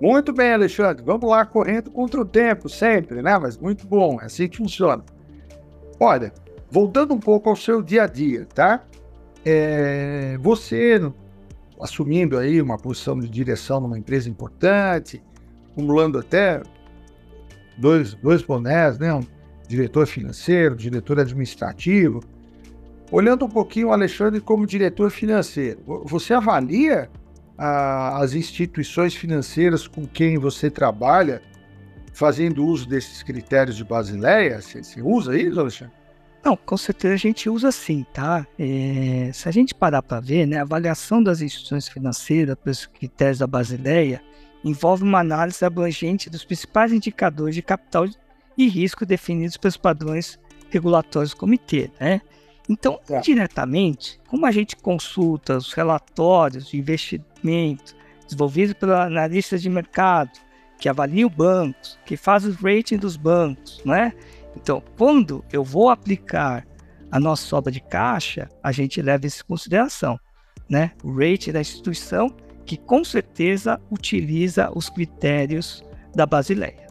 Muito 0.00 0.32
bem, 0.32 0.52
Alexandre, 0.52 1.04
vamos 1.04 1.28
lá 1.28 1.44
correndo 1.44 1.90
contra 1.90 2.18
o 2.18 2.24
tempo, 2.24 2.68
sempre, 2.68 3.20
né? 3.20 3.38
Mas 3.38 3.58
muito 3.58 3.86
bom, 3.86 4.18
é 4.20 4.24
assim 4.24 4.48
que 4.48 4.56
funciona. 4.56 5.04
Olha, 5.98 6.32
voltando 6.70 7.12
um 7.12 7.18
pouco 7.18 7.50
ao 7.50 7.56
seu 7.56 7.82
dia 7.82 8.04
a 8.04 8.06
dia, 8.06 8.46
tá? 8.54 8.82
É, 9.44 10.38
você 10.40 10.98
assumindo 11.82 12.38
aí 12.38 12.60
uma 12.60 12.78
posição 12.78 13.18
de 13.18 13.28
direção 13.28 13.80
numa 13.80 13.98
empresa 13.98 14.28
importante, 14.28 15.22
acumulando 15.72 16.18
até 16.18 16.62
dois, 17.78 18.14
dois 18.14 18.42
bonés, 18.42 18.98
né? 18.98 19.12
Um 19.14 19.24
diretor 19.68 20.06
financeiro, 20.06 20.74
diretor 20.74 21.20
administrativo, 21.20 22.20
Olhando 23.10 23.44
um 23.44 23.48
pouquinho 23.48 23.88
o 23.88 23.92
Alexandre 23.92 24.40
como 24.40 24.64
diretor 24.64 25.10
financeiro, 25.10 25.80
você 26.04 26.32
avalia 26.32 27.10
a, 27.58 28.22
as 28.22 28.34
instituições 28.34 29.14
financeiras 29.16 29.88
com 29.88 30.06
quem 30.06 30.38
você 30.38 30.70
trabalha 30.70 31.42
fazendo 32.12 32.64
uso 32.64 32.88
desses 32.88 33.20
critérios 33.24 33.76
de 33.76 33.84
Basileia? 33.84 34.60
Você, 34.60 34.84
você 34.84 35.02
usa 35.02 35.36
isso, 35.36 35.58
Alexandre? 35.58 35.94
Não, 36.42 36.56
com 36.56 36.76
certeza 36.76 37.14
a 37.14 37.18
gente 37.18 37.50
usa 37.50 37.70
sim, 37.70 38.04
tá? 38.14 38.46
É, 38.58 39.30
se 39.32 39.48
a 39.48 39.52
gente 39.52 39.74
parar 39.74 40.02
para 40.02 40.20
ver, 40.20 40.46
né, 40.46 40.58
a 40.58 40.62
avaliação 40.62 41.22
das 41.22 41.42
instituições 41.42 41.86
financeiras 41.86 42.56
pelos 42.56 42.86
critérios 42.86 43.38
da 43.38 43.46
Basileia 43.46 44.22
envolve 44.64 45.02
uma 45.02 45.20
análise 45.20 45.64
abrangente 45.64 46.30
dos 46.30 46.44
principais 46.44 46.92
indicadores 46.92 47.54
de 47.54 47.62
capital 47.62 48.06
e 48.56 48.68
risco 48.68 49.04
definidos 49.04 49.56
pelos 49.56 49.76
padrões 49.76 50.38
regulatórios 50.70 51.32
do 51.32 51.36
comitê, 51.36 51.90
né? 52.00 52.20
Então, 52.68 53.00
é. 53.08 53.20
diretamente, 53.20 54.20
como 54.28 54.46
a 54.46 54.52
gente 54.52 54.76
consulta 54.76 55.56
os 55.56 55.72
relatórios 55.72 56.68
de 56.68 56.78
investimento 56.78 57.96
desenvolvidos 58.24 58.74
pela 58.74 59.06
analista 59.06 59.58
de 59.58 59.68
mercado, 59.68 60.30
que 60.78 60.88
avalia 60.88 61.26
os 61.26 61.32
bancos, 61.32 61.98
que 62.06 62.16
faz 62.16 62.44
o 62.44 62.52
rating 62.52 62.96
dos 62.96 63.16
bancos, 63.16 63.82
né? 63.84 64.12
Então, 64.56 64.82
quando 64.96 65.44
eu 65.52 65.62
vou 65.62 65.88
aplicar 65.88 66.66
a 67.10 67.18
nossa 67.18 67.44
sobra 67.44 67.72
de 67.72 67.80
caixa, 67.80 68.48
a 68.62 68.72
gente 68.72 69.02
leva 69.02 69.26
isso 69.26 69.42
em 69.42 69.46
consideração, 69.46 70.18
né? 70.68 70.92
O 71.02 71.12
rating 71.12 71.52
da 71.52 71.60
instituição, 71.60 72.28
que 72.64 72.76
com 72.76 73.02
certeza 73.02 73.80
utiliza 73.90 74.70
os 74.74 74.88
critérios 74.88 75.82
da 76.14 76.26
Basileia. 76.26 76.86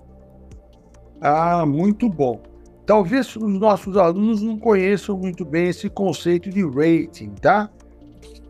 Ah, 1.21 1.65
muito 1.65 2.09
bom. 2.09 2.41
Talvez 2.85 3.35
os 3.35 3.59
nossos 3.59 3.97
alunos 3.97 4.41
não 4.41 4.57
conheçam 4.57 5.17
muito 5.17 5.45
bem 5.45 5.69
esse 5.69 5.89
conceito 5.89 6.49
de 6.49 6.65
rating, 6.65 7.29
tá? 7.35 7.69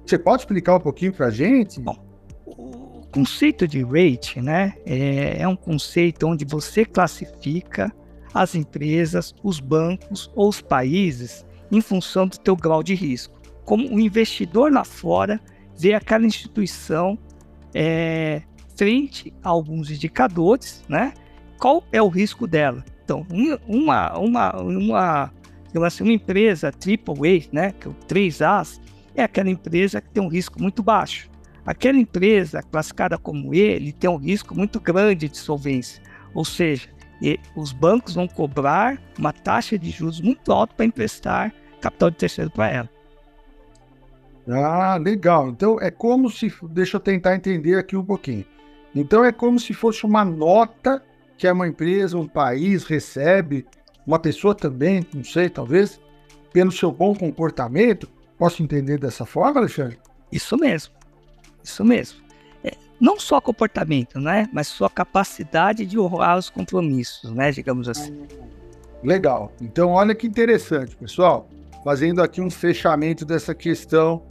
Você 0.06 0.18
pode 0.18 0.44
explicar 0.44 0.76
um 0.76 0.80
pouquinho 0.80 1.14
para 1.14 1.28
a 1.28 1.32
gente? 1.32 1.80
Bom, 1.80 1.98
o 2.46 3.06
conceito 3.12 3.68
de 3.68 3.84
rating, 3.84 4.42
né, 4.42 4.74
é, 4.86 5.42
é 5.42 5.48
um 5.48 5.56
conceito 5.56 6.26
onde 6.26 6.46
você 6.46 6.86
classifica 6.86 7.94
as 8.34 8.56
empresas, 8.56 9.34
os 9.44 9.60
bancos 9.60 10.32
ou 10.36 10.50
os 10.50 10.62
países 10.62 11.46
em 11.72 11.82
função 11.82 12.28
do 12.28 12.38
teu 12.38 12.56
grau 12.56 12.82
de 12.84 12.96
risco. 12.96 13.40
Como 13.66 13.88
o 13.94 14.00
investidor 14.00 14.72
lá 14.72 14.84
fora 14.84 15.40
vê 15.78 15.94
aquela 15.94 16.26
instituição 16.26 17.18
é, 17.74 18.42
frente 18.76 19.34
a 19.44 19.50
alguns 19.50 19.92
indicadores, 19.92 20.84
né? 20.88 21.14
Qual 21.60 21.84
é 21.92 22.02
o 22.02 22.08
risco 22.08 22.48
dela? 22.48 22.84
Então, 23.04 23.26
uma, 23.68 24.18
uma, 24.18 24.56
uma, 24.62 25.32
assim, 25.86 26.04
uma 26.04 26.14
empresa 26.14 26.68
AAA, 26.68 27.50
né, 27.52 27.72
que 27.72 27.88
é 27.88 27.92
o 27.92 27.94
3As, 28.08 28.80
é 29.16 29.24
aquela 29.24 29.50
empresa 29.50 30.00
que 30.00 30.10
tem 30.10 30.24
um 30.24 30.28
risco 30.28 30.62
muito 30.62 30.82
baixo. 30.84 31.30
Aquela 31.66 31.98
empresa 31.98 32.62
classificada 32.62 33.18
como 33.18 33.54
ele 33.54 33.92
tem 33.92 34.10
um 34.10 34.16
risco 34.16 34.56
muito 34.56 34.80
grande 34.80 35.28
de 35.28 35.38
solvência, 35.38 36.02
ou 36.34 36.46
seja, 36.46 36.88
os 37.56 37.72
bancos 37.72 38.16
vão 38.16 38.28
cobrar 38.28 39.02
uma 39.18 39.34
taxa 39.34 39.78
de 39.78 39.90
juros 39.90 40.22
muito 40.22 40.52
alta 40.52 40.74
para 40.74 40.86
emprestar 40.86 41.54
capital 41.82 42.10
de 42.10 42.18
terceiro 42.18 42.50
para 42.50 42.70
ela. 42.70 42.90
Ah, 44.48 44.98
legal. 44.98 45.50
Então 45.50 45.80
é 45.80 45.92
como 45.92 46.30
se. 46.30 46.52
Deixa 46.70 46.98
eu 46.98 47.02
tentar 47.02 47.36
entender 47.36 47.78
aqui 47.78 47.96
um 47.96 48.04
pouquinho. 48.04 48.46
Então 48.96 49.24
é 49.24 49.32
como 49.32 49.60
se 49.60 49.74
fosse 49.74 50.06
uma 50.06 50.26
nota 50.26 51.04
que 51.38 51.50
uma 51.50 51.68
empresa, 51.68 52.18
um 52.18 52.28
país 52.28 52.84
recebe, 52.84 53.66
uma 54.06 54.20
pessoa 54.20 54.56
também, 54.56 55.06
não 55.14 55.24
sei, 55.24 55.50
talvez, 55.50 56.02
pelo 56.52 56.72
seu 56.72 56.92
bom 56.92 57.16
comportamento. 57.16 58.10
Posso 58.38 58.64
entender 58.64 58.98
dessa 58.98 59.26
forma, 59.26 59.60
Alexandre? 59.60 60.00
Isso 60.32 60.58
mesmo. 60.58 60.94
Isso 61.64 61.86
mesmo. 61.86 62.20
Não 63.00 63.20
só 63.20 63.40
comportamento, 63.40 64.20
né? 64.20 64.50
Mas 64.52 64.68
sua 64.68 64.90
capacidade 64.90 65.86
de 65.86 65.98
honrar 65.98 66.38
os 66.38 66.50
compromissos, 66.50 67.32
né? 67.32 67.52
Digamos 67.52 67.88
assim. 67.88 68.28
Legal. 69.04 69.52
Então, 69.62 69.92
olha 69.92 70.14
que 70.14 70.28
interessante, 70.28 70.96
pessoal. 70.96 71.48
Fazendo 71.84 72.22
aqui 72.22 72.42
um 72.42 72.50
fechamento 72.50 73.26
dessa 73.26 73.56
questão 73.56 74.24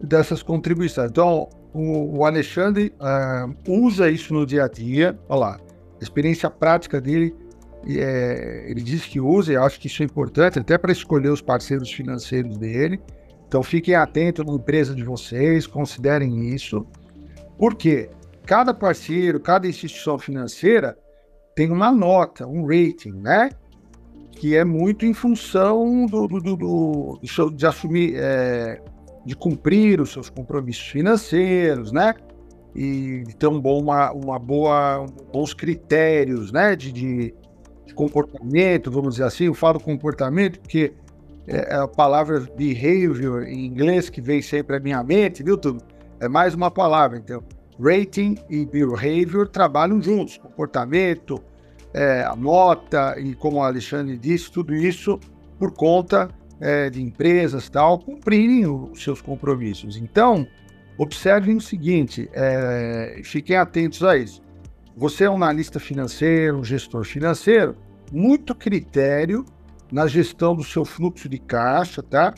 dessas 0.00 0.42
contribuições. 0.42 1.10
Então, 1.10 1.48
o, 1.72 2.18
o 2.18 2.24
Alexandre 2.24 2.92
uh, 3.00 3.54
usa 3.84 4.10
isso 4.10 4.32
no 4.32 4.46
dia 4.46 4.64
a 4.64 4.68
dia. 4.68 5.18
Olha 5.28 5.40
lá, 5.40 5.60
a 6.00 6.02
experiência 6.02 6.48
prática 6.50 7.00
dele, 7.00 7.34
é, 7.86 8.66
ele 8.68 8.82
diz 8.82 9.04
que 9.04 9.20
usa, 9.20 9.52
e 9.52 9.56
acho 9.56 9.80
que 9.80 9.86
isso 9.86 10.02
é 10.02 10.06
importante, 10.06 10.58
até 10.58 10.78
para 10.78 10.92
escolher 10.92 11.30
os 11.30 11.40
parceiros 11.40 11.90
financeiros 11.90 12.56
dele. 12.58 13.00
Então, 13.48 13.62
fiquem 13.62 13.94
atentos 13.94 14.44
na 14.44 14.52
empresa 14.52 14.94
de 14.94 15.04
vocês, 15.04 15.66
considerem 15.66 16.54
isso. 16.54 16.86
Porque 17.58 18.10
cada 18.44 18.72
parceiro, 18.74 19.40
cada 19.40 19.66
instituição 19.66 20.18
financeira 20.18 20.96
tem 21.54 21.70
uma 21.70 21.90
nota, 21.90 22.46
um 22.46 22.66
rating, 22.66 23.12
né? 23.12 23.50
Que 24.32 24.56
é 24.56 24.64
muito 24.64 25.06
em 25.06 25.14
função 25.14 26.06
do, 26.06 26.26
do, 26.26 26.40
do, 26.40 26.56
do 26.56 27.50
de 27.50 27.66
assumir. 27.66 28.14
É, 28.16 28.80
de 29.26 29.34
cumprir 29.34 30.00
os 30.00 30.12
seus 30.12 30.30
compromissos 30.30 30.86
financeiros, 30.86 31.90
né? 31.90 32.14
E 32.74 33.24
ter 33.38 33.48
um 33.48 33.60
bom, 33.60 33.80
uma, 33.82 34.12
uma 34.12 34.38
boa, 34.38 35.04
bons 35.32 35.52
critérios, 35.52 36.52
né? 36.52 36.76
De, 36.76 36.92
de, 36.92 37.34
de, 37.84 37.94
comportamento, 37.94 38.90
vamos 38.90 39.14
dizer 39.14 39.24
assim. 39.24 39.46
Eu 39.46 39.54
falo 39.54 39.80
comportamento 39.80 40.60
porque 40.60 40.92
é, 41.48 41.74
é 41.74 41.76
a 41.76 41.88
palavra 41.88 42.38
behavior 42.56 43.42
em 43.42 43.66
inglês 43.66 44.08
que 44.08 44.20
vem 44.20 44.40
sempre 44.40 44.76
à 44.76 44.80
minha 44.80 45.02
mente, 45.02 45.42
viu, 45.42 45.58
tudo? 45.58 45.82
É 46.20 46.28
mais 46.28 46.54
uma 46.54 46.70
palavra, 46.70 47.18
então. 47.18 47.42
Rating 47.78 48.36
e 48.48 48.64
behavior 48.64 49.48
trabalham 49.48 50.00
juntos. 50.00 50.38
Comportamento, 50.38 51.42
é, 51.92 52.22
a 52.22 52.34
nota 52.34 53.18
e, 53.18 53.34
como 53.34 53.58
o 53.58 53.62
Alexandre 53.62 54.16
disse, 54.16 54.50
tudo 54.50 54.74
isso 54.74 55.20
por 55.58 55.72
conta 55.72 56.30
é, 56.60 56.88
de 56.88 57.02
empresas 57.02 57.68
tal 57.68 57.98
cumprirem 57.98 58.66
os 58.66 59.02
seus 59.02 59.20
compromissos. 59.20 59.96
Então, 59.96 60.46
observem 60.96 61.56
o 61.56 61.60
seguinte, 61.60 62.30
é, 62.32 63.20
fiquem 63.22 63.56
atentos 63.56 64.02
a 64.02 64.16
isso. 64.16 64.42
Você 64.96 65.24
é 65.24 65.30
um 65.30 65.36
analista 65.36 65.78
financeiro, 65.78 66.58
um 66.58 66.64
gestor 66.64 67.04
financeiro, 67.04 67.76
muito 68.10 68.54
critério 68.54 69.44
na 69.92 70.06
gestão 70.06 70.54
do 70.54 70.64
seu 70.64 70.84
fluxo 70.84 71.28
de 71.28 71.38
caixa, 71.38 72.02
tá? 72.02 72.34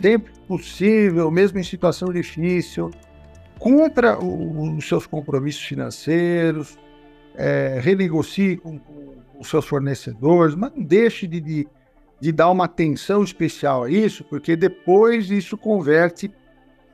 Sempre 0.00 0.32
possível, 0.46 1.30
mesmo 1.30 1.58
em 1.58 1.62
situação 1.62 2.12
difícil, 2.12 2.90
cumpra 3.58 4.18
os 4.18 4.86
seus 4.86 5.06
compromissos 5.06 5.62
financeiros, 5.62 6.78
é, 7.34 7.78
renegocie 7.82 8.56
com, 8.56 8.80
os 9.38 9.48
seus 9.48 9.66
fornecedores, 9.66 10.54
mas 10.54 10.72
não 10.74 10.82
deixe 10.82 11.26
de, 11.26 11.40
de 11.40 11.68
de 12.20 12.32
dar 12.32 12.50
uma 12.50 12.64
atenção 12.64 13.22
especial 13.22 13.84
a 13.84 13.90
isso, 13.90 14.24
porque 14.24 14.56
depois 14.56 15.30
isso 15.30 15.56
converte 15.56 16.30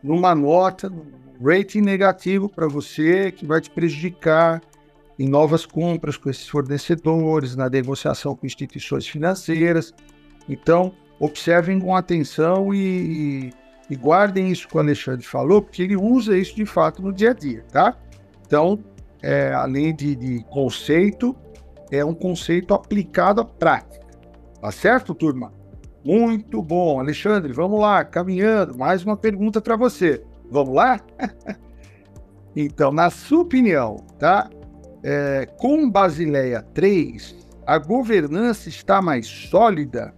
numa 0.03 0.35
nota, 0.35 0.89
num 0.89 1.05
rating 1.43 1.81
negativo 1.81 2.49
para 2.49 2.67
você, 2.67 3.31
que 3.31 3.47
vai 3.47 3.61
te 3.61 3.71
prejudicar 3.71 4.61
em 5.19 5.29
novas 5.29 5.65
compras 5.65 6.17
com 6.17 6.29
esses 6.29 6.49
fornecedores, 6.49 7.55
na 7.55 7.69
negociação 7.69 8.35
com 8.35 8.47
instituições 8.47 9.07
financeiras. 9.07 9.95
Então, 10.49 10.93
observem 11.23 11.79
com 11.79 11.95
atenção 11.95 12.75
e, 12.75 13.53
e 13.89 13.95
guardem 13.95 14.51
isso 14.51 14.67
que 14.67 14.77
o 14.77 14.81
Alexandre 14.81 15.25
falou, 15.25 15.63
porque 15.63 15.81
ele 15.81 15.97
usa 15.97 16.37
isso 16.37 16.57
de 16.57 16.67
fato 16.67 17.01
no 17.01 17.13
dia 17.13 17.31
a 17.31 17.33
dia, 17.33 17.65
tá? 17.71 17.97
Então, 18.45 18.81
é, 19.23 19.53
além 19.55 19.95
de, 19.95 20.17
de 20.17 20.45
conceito, 20.51 21.37
é 21.93 22.05
um 22.05 22.13
conceito 22.13 22.75
aplicado 22.75 23.41
à 23.41 23.45
prática. 23.45 24.05
Tá 24.61 24.73
certo, 24.73 25.15
turma? 25.15 25.53
Muito 26.05 26.61
bom. 26.61 26.99
Alexandre, 26.99 27.53
vamos 27.53 27.79
lá, 27.79 28.05
caminhando. 28.05 28.77
Mais 28.77 29.05
uma 29.05 29.17
pergunta 29.17 29.61
para 29.61 29.77
você. 29.77 30.25
Vamos 30.51 30.75
lá? 30.75 31.01
então, 32.57 32.91
na 32.91 33.11
sua 33.11 33.43
opinião, 33.43 33.97
tá? 34.19 34.51
É, 35.05 35.47
com 35.57 35.89
Basileia 35.89 36.63
3, 36.75 37.37
a 37.65 37.79
governança 37.79 38.69
está 38.69 39.01
mais 39.01 39.27
sólida 39.27 40.13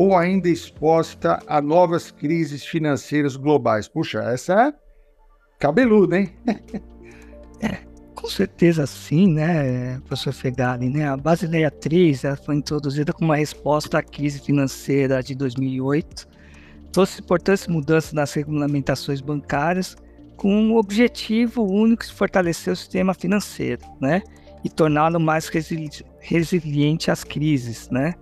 ou 0.00 0.16
ainda 0.16 0.48
exposta 0.48 1.38
a 1.46 1.60
novas 1.60 2.10
crises 2.10 2.64
financeiras 2.64 3.36
globais? 3.36 3.86
Puxa, 3.86 4.20
essa 4.20 4.68
é 4.68 4.74
cabeluda, 5.58 6.18
hein? 6.18 6.30
é, 7.60 7.80
com 8.14 8.26
certeza 8.26 8.86
sim, 8.86 9.30
né, 9.30 10.00
professor 10.06 10.32
Fegali, 10.32 10.88
né? 10.88 11.06
A 11.06 11.18
Basileia 11.18 11.70
3 11.70 12.24
ela 12.24 12.36
foi 12.36 12.54
introduzida 12.56 13.12
como 13.12 13.26
uma 13.26 13.36
resposta 13.36 13.98
à 13.98 14.02
crise 14.02 14.40
financeira 14.40 15.22
de 15.22 15.34
2008, 15.34 16.26
trouxe 16.90 17.20
importantes 17.20 17.66
mudanças 17.66 18.14
nas 18.14 18.32
regulamentações 18.32 19.20
bancárias 19.20 19.98
com 20.34 20.50
um 20.50 20.76
objetivo 20.78 21.62
único 21.62 22.06
de 22.06 22.12
fortalecer 22.14 22.72
o 22.72 22.76
sistema 22.76 23.12
financeiro, 23.12 23.82
né? 24.00 24.22
E 24.64 24.70
torná-lo 24.70 25.20
mais 25.20 25.48
resili 25.48 25.90
resiliente 26.20 27.10
às 27.10 27.22
crises, 27.22 27.90
né? 27.90 28.14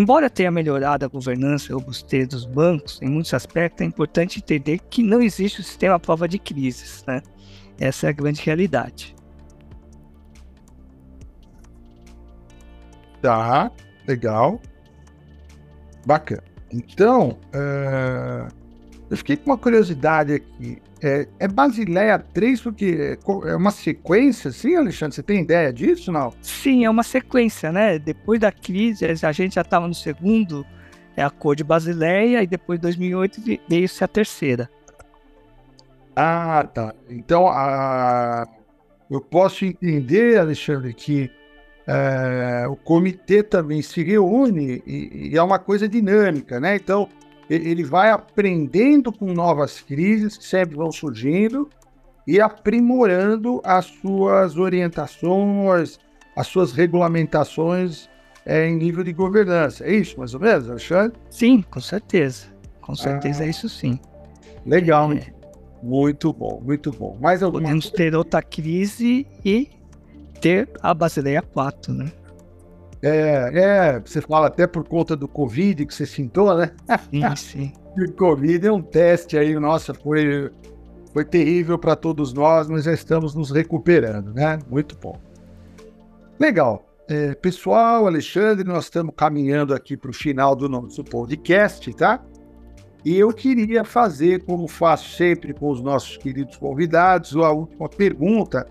Embora 0.00 0.30
tenha 0.30 0.50
melhorado 0.50 1.04
a 1.04 1.08
governança 1.08 1.70
e 1.70 1.74
robustez 1.74 2.26
dos 2.26 2.46
bancos, 2.46 2.98
em 3.02 3.08
muitos 3.10 3.34
aspectos 3.34 3.82
é 3.82 3.84
importante 3.84 4.38
entender 4.38 4.78
que 4.88 5.02
não 5.02 5.20
existe 5.20 5.60
o 5.60 5.62
sistema 5.62 5.96
à 5.96 5.98
prova 5.98 6.26
de 6.26 6.38
crises, 6.38 7.04
né? 7.06 7.20
Essa 7.78 8.06
é 8.06 8.08
a 8.08 8.12
grande 8.12 8.40
realidade. 8.40 9.14
Tá, 13.20 13.70
legal. 14.08 14.58
Bacana. 16.06 16.44
Então, 16.72 17.38
uh, 17.54 18.48
eu 19.10 19.16
fiquei 19.18 19.36
com 19.36 19.50
uma 19.50 19.58
curiosidade 19.58 20.32
aqui. 20.32 20.80
É, 21.02 21.26
é 21.38 21.48
Basileia 21.48 22.18
3 22.18 22.60
porque 22.60 23.18
é 23.46 23.56
uma 23.56 23.70
sequência, 23.70 24.52
sim, 24.52 24.76
Alexandre? 24.76 25.14
Você 25.14 25.22
tem 25.22 25.40
ideia 25.40 25.72
disso, 25.72 26.12
não? 26.12 26.32
Sim, 26.42 26.84
é 26.84 26.90
uma 26.90 27.02
sequência, 27.02 27.72
né? 27.72 27.98
Depois 27.98 28.38
da 28.38 28.52
crise, 28.52 29.06
a 29.06 29.32
gente 29.32 29.54
já 29.54 29.62
estava 29.62 29.88
no 29.88 29.94
segundo, 29.94 30.64
é 31.16 31.22
a 31.22 31.30
cor 31.30 31.56
de 31.56 31.64
Basileia, 31.64 32.42
e 32.42 32.46
depois 32.46 32.78
de 32.78 32.82
2008 32.82 33.40
veio-se 33.68 34.04
a 34.04 34.08
terceira. 34.08 34.68
Ah, 36.14 36.68
tá. 36.72 36.94
Então, 37.08 37.48
a... 37.48 38.46
eu 39.10 39.22
posso 39.22 39.64
entender, 39.64 40.38
Alexandre, 40.38 40.92
que 40.92 41.30
é, 41.86 42.68
o 42.68 42.76
comitê 42.76 43.42
também 43.42 43.82
se 43.82 44.02
reúne 44.02 44.82
e, 44.86 45.30
e, 45.32 45.36
é 45.36 45.42
uma 45.42 45.58
coisa 45.58 45.88
dinâmica, 45.88 46.60
né? 46.60 46.76
Então, 46.76 47.08
ele 47.54 47.82
vai 47.82 48.10
aprendendo 48.10 49.12
com 49.12 49.32
novas 49.32 49.80
crises 49.80 50.36
que 50.36 50.44
sempre 50.44 50.76
vão 50.76 50.92
surgindo 50.92 51.68
e 52.26 52.40
aprimorando 52.40 53.60
as 53.64 53.86
suas 53.86 54.56
orientações, 54.56 55.98
as 56.36 56.46
suas 56.46 56.72
regulamentações 56.72 58.08
é, 58.46 58.68
em 58.68 58.76
nível 58.76 59.02
de 59.02 59.12
governança. 59.12 59.84
É 59.84 59.92
isso, 59.92 60.18
mais 60.18 60.32
ou 60.32 60.40
menos, 60.40 60.70
Alexandre? 60.70 61.18
Sim, 61.28 61.62
com 61.62 61.80
certeza. 61.80 62.46
Com 62.80 62.94
certeza 62.94 63.42
ah, 63.42 63.46
é 63.46 63.50
isso 63.50 63.68
sim. 63.68 63.98
Legal, 64.64 65.12
é. 65.12 65.26
Muito 65.82 66.32
bom, 66.32 66.60
muito 66.64 66.92
bom. 66.92 67.16
Mais 67.20 67.42
alguma 67.42 67.62
Podemos 67.62 67.90
ter 67.90 68.14
outra 68.14 68.42
crise 68.42 69.26
e 69.44 69.68
ter 70.40 70.68
a 70.82 70.92
Basileia 70.92 71.42
4, 71.42 71.92
né? 71.92 72.12
É, 73.02 73.50
é, 73.54 74.00
você 74.00 74.20
fala 74.20 74.48
até 74.48 74.66
por 74.66 74.86
conta 74.86 75.16
do 75.16 75.26
Covid 75.26 75.86
que 75.86 75.94
você 75.94 76.04
sentou, 76.04 76.54
né? 76.56 76.72
Sim, 77.10 77.22
sim. 77.36 77.72
o 77.96 78.12
Covid 78.12 78.66
é 78.66 78.72
um 78.72 78.82
teste 78.82 79.38
aí, 79.38 79.58
nossa, 79.58 79.94
foi, 79.94 80.50
foi 81.12 81.24
terrível 81.24 81.78
para 81.78 81.96
todos 81.96 82.32
nós, 82.32 82.68
mas 82.68 82.84
já 82.84 82.92
estamos 82.92 83.34
nos 83.34 83.50
recuperando, 83.50 84.34
né? 84.34 84.58
Muito 84.68 84.96
bom. 85.00 85.18
Legal. 86.38 86.86
É, 87.08 87.34
pessoal, 87.34 88.06
Alexandre, 88.06 88.64
nós 88.64 88.84
estamos 88.84 89.12
caminhando 89.16 89.74
aqui 89.74 89.96
para 89.96 90.10
o 90.10 90.14
final 90.14 90.54
do 90.54 90.68
nosso 90.68 91.02
podcast, 91.02 91.92
tá? 91.94 92.22
E 93.04 93.18
eu 93.18 93.32
queria 93.32 93.82
fazer, 93.82 94.44
como 94.44 94.68
faço 94.68 95.16
sempre 95.16 95.54
com 95.54 95.70
os 95.70 95.82
nossos 95.82 96.18
queridos 96.18 96.56
convidados, 96.56 97.34
a 97.34 97.50
última 97.50 97.88
pergunta 97.88 98.66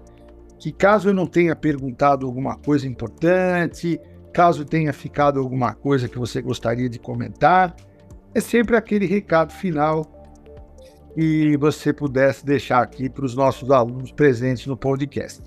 que 0.60 0.72
caso 0.72 1.10
eu 1.10 1.14
não 1.14 1.26
tenha 1.26 1.56
perguntado 1.56 2.26
alguma 2.26 2.58
coisa 2.58 2.88
importante, 2.88 4.00
caso 4.34 4.66
tenha 4.66 4.94
ficado 4.94 5.40
alguma 5.40 5.74
coisa 5.74 6.08
que 6.08 6.18
você 6.18 6.42
gostaria 6.42 6.90
de 6.90 7.00
comentar, 7.00 7.76
é 8.34 8.40
sempre 8.40 8.76
aquele 8.76 9.06
recado 9.06 9.52
final 9.52 10.06
que 11.14 11.58
você 11.58 11.92
pudesse 11.92 12.46
deixar 12.46 12.82
aqui 12.82 13.10
para 13.10 13.26
os 13.26 13.36
nossos 13.36 13.72
alunos 13.72 14.12
presentes 14.12 14.66
no 14.68 14.78
podcast. 14.78 15.42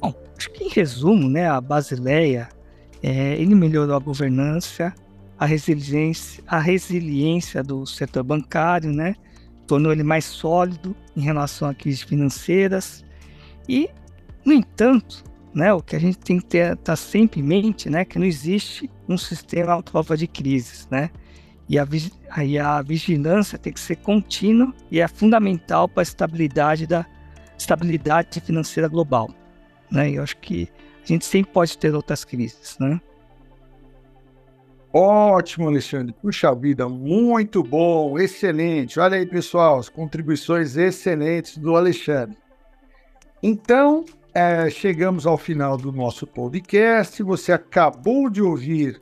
Bom, 0.00 0.14
acho 0.36 0.50
que 0.50 0.64
em 0.64 0.68
resumo, 0.68 1.28
né, 1.28 1.48
a 1.48 1.60
Basileia, 1.60 2.48
é, 3.02 3.34
ele 3.34 3.54
melhorou 3.54 3.94
a 3.94 3.98
governança, 3.98 4.94
a 5.38 5.44
resiliência, 5.44 6.42
a 6.46 6.58
resiliência 6.58 7.62
do 7.62 7.86
setor 7.86 8.22
bancário, 8.22 8.92
né, 8.92 9.14
tornou 9.66 9.92
ele 9.92 10.02
mais 10.02 10.24
sólido 10.24 10.96
em 11.16 11.20
relação 11.20 11.68
a 11.68 11.74
crises 11.74 12.02
financeiras 12.02 13.04
e, 13.68 13.88
no 14.44 14.52
entanto, 14.52 15.24
né, 15.54 15.72
o 15.72 15.80
que 15.80 15.94
a 15.94 15.98
gente 15.98 16.18
tem 16.18 16.40
que 16.40 16.56
estar 16.56 16.76
tá 16.76 16.96
sempre 16.96 17.40
em 17.40 17.44
mente, 17.44 17.88
né, 17.88 18.04
que 18.04 18.18
não 18.18 18.26
existe 18.26 18.90
um 19.08 19.16
sistema 19.16 19.74
à 19.74 19.82
prova 19.82 20.16
de 20.16 20.26
crises, 20.26 20.88
né, 20.90 21.10
e 21.68 21.78
a, 21.78 21.86
aí 22.30 22.58
a 22.58 22.82
vigilância 22.82 23.58
tem 23.58 23.72
que 23.72 23.80
ser 23.80 23.96
contínua 23.96 24.74
e 24.90 25.00
é 25.00 25.08
fundamental 25.08 25.88
para 25.88 26.02
a 26.02 26.02
estabilidade 26.02 26.86
da 26.86 27.06
estabilidade 27.56 28.40
financeira 28.40 28.88
global, 28.88 29.30
né, 29.90 30.10
e 30.10 30.16
eu 30.16 30.22
acho 30.22 30.36
que 30.38 30.68
a 31.02 31.06
gente 31.06 31.24
sempre 31.24 31.52
pode 31.52 31.78
ter 31.78 31.94
outras 31.94 32.24
crises, 32.24 32.76
né. 32.80 33.00
Ótimo, 34.96 35.66
Alexandre. 35.66 36.14
Puxa 36.22 36.54
vida, 36.54 36.88
muito 36.88 37.64
bom, 37.64 38.16
excelente. 38.16 39.00
Olha 39.00 39.16
aí, 39.18 39.26
pessoal, 39.26 39.80
as 39.80 39.88
contribuições 39.88 40.76
excelentes 40.76 41.58
do 41.58 41.74
Alexandre. 41.74 42.38
Então, 43.42 44.04
é, 44.34 44.68
chegamos 44.68 45.26
ao 45.26 45.38
final 45.38 45.76
do 45.76 45.92
nosso 45.92 46.26
podcast. 46.26 47.22
Você 47.22 47.52
acabou 47.52 48.28
de 48.28 48.42
ouvir 48.42 49.00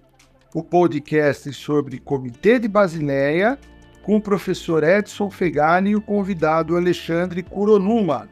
o 0.54 0.62
podcast 0.62 1.50
sobre 1.54 1.98
Comitê 1.98 2.58
de 2.58 2.68
Basileia 2.68 3.58
com 4.02 4.16
o 4.16 4.20
professor 4.20 4.84
Edson 4.84 5.30
Fegani 5.30 5.90
e 5.90 5.96
o 5.96 6.02
convidado 6.02 6.76
Alexandre 6.76 7.42
Kuronuma. 7.42 8.28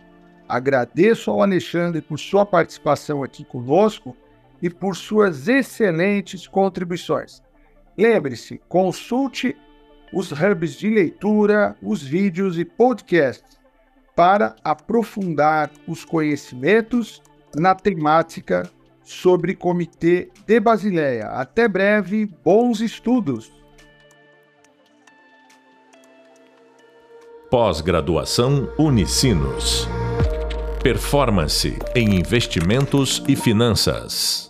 Agradeço 0.47 1.31
ao 1.31 1.43
Alexandre 1.43 2.03
por 2.03 2.19
sua 2.19 2.45
participação 2.45 3.23
aqui 3.23 3.45
conosco 3.45 4.15
e 4.61 4.69
por 4.69 4.95
suas 4.95 5.49
excelentes 5.49 6.47
contribuições. 6.47 7.43
Lembre-se, 7.97 8.61
consulte 8.69 9.57
os 10.13 10.33
hubs 10.33 10.75
de 10.75 10.91
leitura, 10.91 11.75
os 11.81 12.03
vídeos 12.03 12.59
e 12.59 12.65
podcasts 12.65 13.60
para 14.21 14.55
aprofundar 14.63 15.71
os 15.89 16.05
conhecimentos 16.05 17.23
na 17.57 17.75
temática 17.75 18.71
sobre 19.03 19.55
Comitê 19.55 20.29
de 20.47 20.61
Basileia. 20.61 21.29
Até 21.29 21.67
breve, 21.67 22.27
bons 22.45 22.83
estudos! 22.83 23.51
Pós-graduação 27.51 28.71
Unicinos. 28.79 29.89
Performance 30.83 31.79
em 31.95 32.15
investimentos 32.15 33.25
e 33.27 33.35
finanças. 33.35 34.50